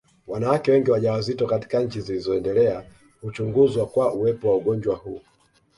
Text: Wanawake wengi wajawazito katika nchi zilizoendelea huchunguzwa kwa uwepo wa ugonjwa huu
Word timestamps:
Wanawake 0.27 0.71
wengi 0.71 0.91
wajawazito 0.91 1.47
katika 1.47 1.79
nchi 1.79 2.01
zilizoendelea 2.01 2.83
huchunguzwa 3.21 3.85
kwa 3.87 4.13
uwepo 4.13 4.49
wa 4.49 4.55
ugonjwa 4.57 4.95
huu 4.95 5.21